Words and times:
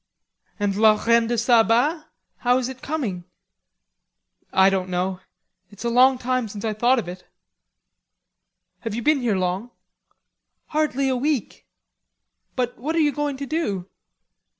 "And 0.59 0.75
la 0.77 0.93
Reine 0.95 1.27
de 1.27 1.37
Saba, 1.37 2.09
how 2.37 2.57
is 2.57 2.69
it 2.69 2.81
coming?" 2.81 3.23
"I 4.51 4.71
don't 4.71 4.89
know. 4.89 5.19
It's 5.69 5.83
a 5.85 5.91
long 5.91 6.17
time 6.17 6.47
since 6.47 6.65
I 6.65 6.73
thought 6.73 6.97
of 6.97 7.07
it.... 7.07 7.27
You 8.83 8.91
have 8.95 9.03
been 9.03 9.21
here 9.21 9.35
long?" 9.37 9.69
"Hardly 10.69 11.07
a 11.07 11.15
week. 11.15 11.67
But 12.55 12.79
what 12.79 12.95
are 12.95 12.99
you 12.99 13.11
going 13.11 13.37
to 13.37 13.45
do?" 13.45 13.87